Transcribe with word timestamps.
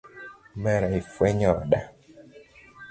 Omera 0.55 0.87
ifwenyo 1.01 1.47
oda. 1.61 1.79